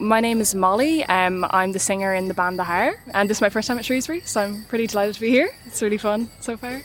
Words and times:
My 0.00 0.20
name 0.20 0.40
is 0.40 0.54
Molly. 0.54 1.02
Um, 1.06 1.44
I'm 1.50 1.72
the 1.72 1.80
singer 1.80 2.14
in 2.14 2.28
the 2.28 2.34
band 2.34 2.56
The 2.56 2.62
Har, 2.62 2.94
and 3.14 3.28
this 3.28 3.38
is 3.38 3.40
my 3.40 3.48
first 3.48 3.66
time 3.66 3.78
at 3.78 3.84
Shrewsbury, 3.84 4.20
so 4.20 4.42
I'm 4.42 4.62
pretty 4.66 4.86
delighted 4.86 5.16
to 5.16 5.20
be 5.20 5.28
here. 5.28 5.50
It's 5.66 5.82
really 5.82 5.98
fun 5.98 6.30
so 6.38 6.56
far. 6.56 6.82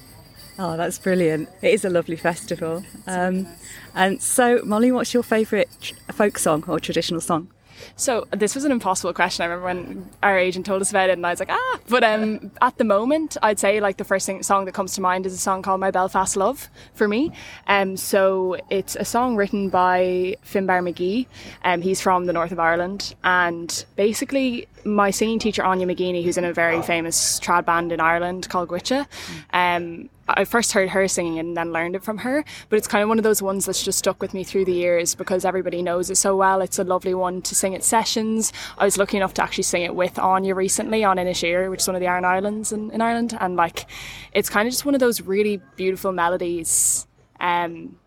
Oh, 0.58 0.76
that's 0.78 0.98
brilliant. 0.98 1.48
It 1.62 1.76
is 1.76 1.86
a 1.86 1.92
lovely 1.92 2.16
festival. 2.16 2.84
Um, 3.06 3.46
and 3.94 4.20
so, 4.20 4.62
Molly, 4.66 4.92
what's 4.92 5.14
your 5.14 5.22
favourite 5.22 5.70
folk 6.12 6.40
song 6.40 6.64
or 6.68 6.80
traditional 6.80 7.22
song? 7.22 7.50
So 7.96 8.28
this 8.32 8.56
was 8.56 8.66
an 8.66 8.72
impossible 8.72 9.14
question. 9.14 9.44
I 9.44 9.48
remember 9.48 9.66
when 9.66 10.10
our 10.22 10.38
agent 10.38 10.66
told 10.66 10.82
us 10.82 10.90
about 10.90 11.10
it, 11.10 11.14
and 11.14 11.26
I 11.26 11.32
was 11.32 11.40
like, 11.40 11.52
ah. 11.52 11.80
But 11.90 12.04
um, 12.04 12.52
at 12.62 12.78
the 12.78 12.84
moment, 12.84 13.38
I'd 13.42 13.60
say 13.60 13.80
like 13.80 13.98
the 13.98 14.04
first 14.04 14.26
thing, 14.26 14.44
song 14.44 14.66
that 14.66 14.74
comes 14.74 14.94
to 14.96 15.02
mind 15.02 15.26
is 15.26 15.34
a 15.34 15.38
song 15.38 15.62
called 15.62 15.80
"My 15.80 15.92
Belfast 15.92 16.36
Love" 16.36 16.70
for 16.94 17.08
me. 17.08 17.32
Um, 17.68 17.98
so 17.98 18.58
it's 18.70 18.96
a 18.96 19.06
song 19.06 19.36
written 19.36 19.70
by 19.70 20.36
Finbar 20.46 20.82
McGee. 20.82 21.28
Um, 21.64 21.82
he's 21.82 22.02
from 22.02 22.26
the 22.26 22.34
north 22.34 22.52
of 22.52 22.60
Ireland, 22.60 23.16
and 23.24 23.86
basically 23.96 24.68
my 24.86 25.12
singing 25.12 25.40
teacher 25.40 25.64
Áine 25.64 25.86
McGeeney, 25.86 26.24
who's 26.24 26.38
in 26.38 26.46
a 26.46 26.54
very 26.54 26.82
famous 26.82 27.40
trad 27.40 27.66
band 27.66 27.92
in 27.92 28.00
Ireland 28.00 28.50
called 28.50 28.70
Goitse, 28.70 29.06
um, 29.54 30.10
I 30.36 30.46
first 30.46 30.72
heard 30.74 30.90
her 30.90 31.08
singing 31.08 31.38
it 31.38 31.42
and 31.42 31.58
then 31.58 31.72
learned 31.72 31.96
it 31.96 32.04
from 32.04 32.20
her. 32.20 32.44
But 32.70 32.78
it's 32.78 32.88
kind 32.88 33.04
of 33.04 33.10
one 33.10 33.18
of 33.18 33.24
those 33.24 33.42
ones 33.42 33.66
that's 33.66 33.84
just 33.84 34.00
stuck 34.00 34.22
with 34.22 34.34
me 34.34 34.44
through 34.44 34.66
the 34.66 34.74
years 34.74 35.16
because 35.16 35.46
everybody 35.46 35.82
knows 35.82 36.10
it 36.10 36.18
so 36.18 36.36
well. 36.36 36.62
It's 36.62 36.80
a 36.80 36.84
lovely 36.84 37.14
one 37.14 37.42
to 37.44 37.56
sing 37.56 37.76
at 37.76 37.84
sessions. 37.84 38.54
I 38.78 38.86
was 38.86 38.98
lucky 38.98 39.18
enough 39.18 39.34
to 39.36 39.44
actually 39.44 39.64
sing 39.64 39.84
it 39.84 39.96
with 39.96 40.16
Áine 40.16 40.54
recently 40.56 41.04
on 41.04 41.18
Inisheer, 41.18 41.70
which 41.70 41.82
is 41.82 41.88
one 41.88 41.96
of 41.96 42.00
the 42.00 42.08
Aran 42.08 42.26
Islands 42.26 42.72
in, 42.72 42.92
in 42.92 43.02
Ireland. 43.02 43.38
And 43.40 43.56
like, 43.56 43.88
it's 44.34 44.50
kind 44.50 44.68
of 44.68 44.74
just 44.74 44.86
one 44.86 44.96
of 44.96 45.00
those 45.00 45.22
really 45.22 45.62
beautiful 45.76 46.12
melodies. 46.12 47.08
Um, 47.40 47.98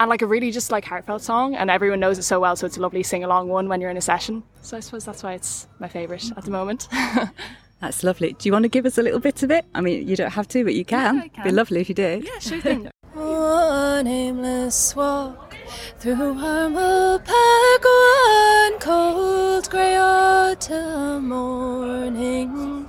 and 0.00 0.08
like 0.08 0.22
a 0.22 0.26
really 0.26 0.50
just 0.50 0.70
like 0.70 0.84
heartfelt 0.84 1.22
song 1.22 1.56
and 1.56 1.70
everyone 1.70 2.00
knows 2.00 2.18
it 2.18 2.22
so 2.22 2.38
well 2.40 2.56
so 2.56 2.66
it's 2.66 2.76
a 2.76 2.80
lovely 2.80 3.02
sing 3.02 3.24
along 3.24 3.48
one 3.48 3.68
when 3.68 3.80
you're 3.80 3.90
in 3.90 3.96
a 3.96 4.00
session 4.00 4.42
so 4.62 4.76
i 4.76 4.80
suppose 4.80 5.04
that's 5.04 5.22
why 5.22 5.32
it's 5.32 5.66
my 5.78 5.88
favorite 5.88 6.30
at 6.36 6.44
the 6.44 6.50
moment 6.50 6.88
That's 7.80 8.02
lovely. 8.02 8.32
Do 8.32 8.48
you 8.48 8.52
want 8.52 8.64
to 8.64 8.68
give 8.68 8.86
us 8.86 8.98
a 8.98 9.02
little 9.02 9.20
bit 9.20 9.42
of 9.42 9.50
it? 9.50 9.64
I 9.74 9.80
mean, 9.80 10.06
you 10.08 10.16
don't 10.16 10.32
have 10.32 10.48
to, 10.48 10.64
but 10.64 10.74
you 10.74 10.84
can. 10.84 11.16
Yeah, 11.16 11.22
I 11.22 11.28
can. 11.28 11.40
It'd 11.40 11.44
be 11.44 11.56
lovely 11.56 11.80
if 11.80 11.88
you 11.88 11.94
did. 11.94 12.24
yeah 12.24 12.38
sure 12.40 12.60
thing 12.60 12.90
One 13.14 14.06
aimless 14.06 14.94
walk 14.96 15.54
through 15.98 16.14
Ormeau 16.34 17.18
Park 17.24 17.84
one 17.84 18.80
cold 18.80 19.70
grey 19.70 19.96
autumn 19.96 21.28
morning. 21.28 22.88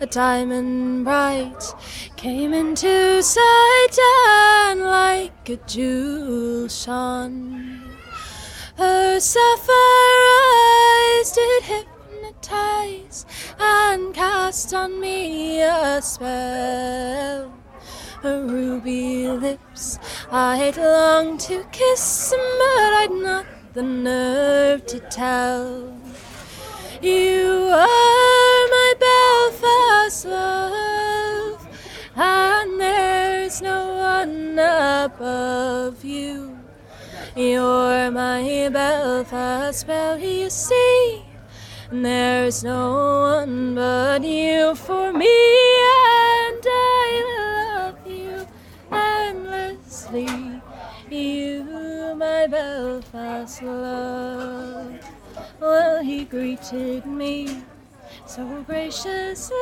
A 0.00 0.06
diamond 0.06 1.04
bright 1.04 1.74
came 2.16 2.54
into 2.54 3.20
sight 3.22 3.98
and 4.28 4.80
like 4.80 5.48
a 5.48 5.56
jewel 5.66 6.68
shone. 6.68 7.82
Her 8.76 9.18
sapphire 9.18 10.24
eyes 10.46 11.32
did 11.32 11.62
and 13.58 14.14
cast 14.14 14.72
on 14.74 15.00
me 15.00 15.62
a 15.62 16.00
spell. 16.02 17.52
Her 18.22 18.42
ruby 18.46 19.28
lips 19.28 19.98
I'd 20.30 20.76
long 20.76 21.38
to 21.38 21.64
kiss, 21.70 22.30
but 22.32 22.92
I'd 23.00 23.10
not 23.10 23.46
the 23.74 23.82
nerve 23.82 24.86
to 24.86 25.00
tell. 25.00 25.96
You 27.00 27.68
are 27.70 28.68
my 28.76 28.94
Belfast 28.98 30.24
love, 30.26 31.68
and 32.16 32.80
there's 32.80 33.62
no 33.62 33.94
one 33.94 34.58
above 34.58 36.04
you. 36.04 36.58
You're 37.36 38.10
my 38.10 38.68
Belfast 38.72 39.86
belle, 39.86 40.18
you 40.18 40.50
see. 40.50 41.27
And 41.90 42.04
there's 42.04 42.62
no 42.62 43.22
one 43.40 43.74
but 43.74 44.22
you 44.22 44.74
for 44.74 45.10
me, 45.10 45.26
and 45.26 46.62
I 46.62 47.86
love 47.86 48.06
you 48.06 48.46
endlessly. 48.92 50.60
You, 51.10 52.14
my 52.14 52.46
Belfast 52.46 53.62
love. 53.62 55.00
Well, 55.60 56.02
he 56.02 56.24
greeted 56.26 57.06
me 57.06 57.62
so 58.26 58.44
graciously. 58.66 59.56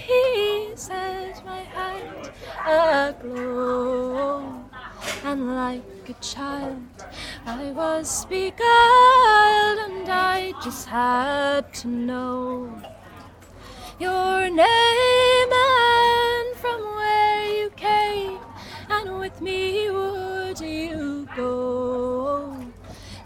He 0.00 0.72
set 0.74 1.44
my 1.46 1.62
heart 1.62 2.32
aglow, 2.66 4.64
and 5.22 5.54
like 5.54 6.08
a 6.08 6.14
child, 6.14 6.82
I 7.50 7.72
was 7.72 8.26
beguiled, 8.26 9.78
and 9.86 10.06
I 10.06 10.52
just 10.62 10.86
had 10.86 11.72
to 11.80 11.88
know 11.88 12.70
your 13.98 14.50
name 14.50 15.50
and 15.50 16.56
from 16.56 16.78
where 16.82 17.44
you 17.58 17.70
came, 17.70 18.38
and 18.90 19.18
with 19.18 19.40
me 19.40 19.90
would 19.90 20.60
you 20.60 21.26
go 21.34 22.54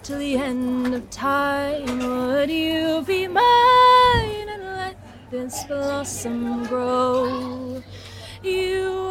till 0.05 0.21
the 0.21 0.37
end 0.37 0.95
of 0.95 1.11
time? 1.11 1.99
Would 1.99 2.49
you 2.49 3.03
be 3.05 3.27
mine 3.27 4.49
and 4.55 4.63
let 4.63 4.97
this 5.33 5.65
blossom 5.65 6.65
grow? 6.67 7.83
You 8.45 9.02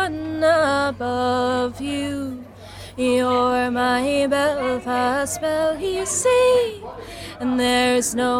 one 0.00 0.42
above 0.42 1.80
you. 1.80 2.42
You're 2.96 3.70
my 3.70 4.26
Belfast 4.28 5.40
belle, 5.40 5.78
you 5.78 6.06
see, 6.06 6.82
and 7.38 7.60
there's 7.60 8.14
no 8.14 8.34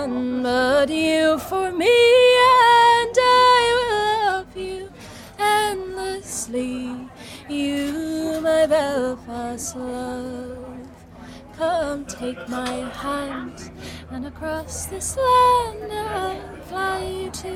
one 0.00 0.42
but 0.42 0.88
you 0.90 1.38
for 1.38 1.70
me, 1.70 1.96
and 2.66 3.16
I 3.16 3.60
will 3.76 4.32
love 4.32 4.56
you 4.56 4.90
endlessly. 5.38 7.08
You, 7.48 8.40
my 8.42 8.66
Belfast 8.66 9.76
love. 9.76 10.88
Come 11.56 12.04
take 12.06 12.48
my 12.48 12.74
hand, 13.04 13.70
and 14.10 14.26
across 14.26 14.86
this 14.86 15.16
land 15.16 15.92
I'll 15.92 16.56
fly 16.68 17.04
you 17.04 17.30
to 17.30 17.54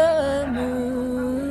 the 0.00 0.50
moon 0.52 1.47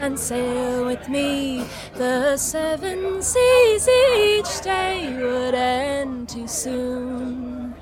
and 0.00 0.18
sail 0.18 0.84
with 0.84 1.08
me 1.08 1.64
the 1.94 2.36
seven 2.36 3.22
seas. 3.22 3.88
Each 3.88 4.60
day 4.62 5.14
would 5.16 5.54
end 5.54 6.28
too 6.28 6.48
soon, 6.48 7.74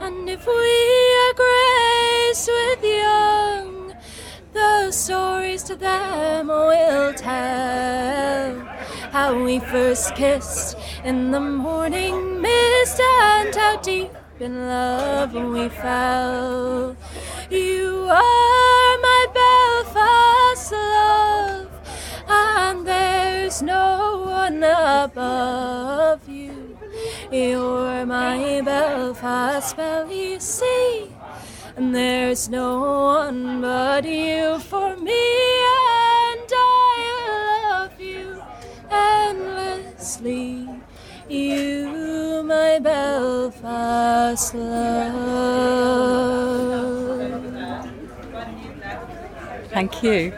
and 0.00 0.28
if 0.28 0.46
we 0.46 0.78
are 1.22 1.34
graced 1.34 2.48
with 2.48 2.84
young, 2.84 3.94
the 4.52 4.90
stories 4.90 5.62
to 5.64 5.76
them 5.76 6.48
will 6.48 7.14
tell 7.14 8.58
how 9.12 9.42
we 9.42 9.58
first 9.58 10.14
kissed 10.14 10.76
in 11.04 11.30
the 11.30 11.40
morning 11.40 12.40
mist 12.40 13.00
and 13.00 13.54
how 13.54 13.76
deep 13.80 14.10
in 14.40 14.66
love 14.66 15.34
we 15.34 15.68
fell. 15.68 16.96
You 17.50 18.08
are 18.10 18.47
there's 23.58 23.66
no 23.66 24.22
one 24.24 24.62
above 24.62 26.28
you. 26.28 26.78
You're 27.32 28.06
my 28.06 28.60
Belfast 28.64 29.76
belle, 29.76 30.12
you 30.12 30.38
see, 30.38 31.10
and 31.76 31.92
there's 31.92 32.48
no 32.48 32.80
one 32.80 33.60
but 33.60 34.04
you 34.04 34.60
for 34.60 34.96
me, 34.96 35.10
and 35.10 36.48
I 36.52 37.82
love 37.82 38.00
you 38.00 38.40
endlessly. 38.92 40.68
You, 41.28 42.44
my 42.46 42.78
Belfast 42.78 44.54
love. 44.54 45.58
Thank 49.72 50.02
you. 50.04 50.32